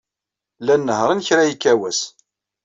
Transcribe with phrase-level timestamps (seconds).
[0.59, 2.01] Llan nehhṛen kra yekka wass.